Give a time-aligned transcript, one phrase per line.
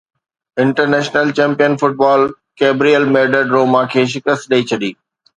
[0.63, 2.23] international champion football
[2.61, 4.91] ڪيپريئل Madrid Roma کي شڪست ڏئي ڇڏي